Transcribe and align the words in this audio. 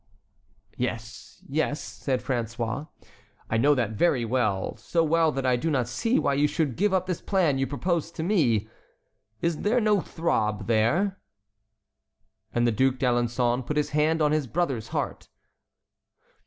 "Yes, 0.77 1.43
yes," 1.47 1.79
said 1.79 2.21
François; 2.23 2.87
"I 3.51 3.57
know 3.57 3.75
that 3.75 3.91
very 3.91 4.25
well, 4.25 4.75
so 4.77 5.03
well 5.03 5.31
that 5.31 5.45
I 5.45 5.55
do 5.55 5.69
not 5.69 5.87
see 5.87 6.17
why 6.17 6.33
you 6.33 6.47
should 6.47 6.75
give 6.75 6.91
up 6.91 7.05
this 7.05 7.21
plan 7.21 7.59
you 7.59 7.67
propose 7.67 8.09
to 8.13 8.23
me. 8.23 8.67
Is 9.43 9.59
there 9.61 9.79
no 9.79 10.01
throb 10.01 10.65
there?" 10.65 11.19
And 12.51 12.65
the 12.65 12.71
Duc 12.71 12.95
d'Alençon 12.95 13.63
put 13.63 13.77
his 13.77 13.91
hand 13.91 14.23
on 14.23 14.31
his 14.31 14.47
brother's 14.47 14.87
heart. 14.87 15.29